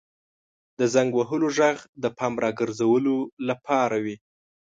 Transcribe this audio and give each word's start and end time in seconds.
•د 0.79 0.81
زنګ 0.93 1.11
وهلو 1.15 1.47
ږغ 1.57 1.77
د 2.03 2.05
پام 2.17 2.33
راګرځولو 2.43 3.15
لپاره 3.49 3.97
وي. 4.03 4.15